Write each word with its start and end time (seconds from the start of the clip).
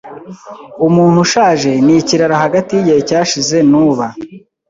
Umuntu 0.87 1.17
ushaje 1.25 1.71
ni 1.85 1.93
ikiraro 1.99 2.35
hagati 2.43 2.71
yigihe 2.73 3.01
cyashize 3.09 3.57
nuba 3.71 4.05